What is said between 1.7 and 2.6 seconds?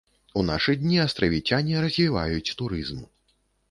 развіваюць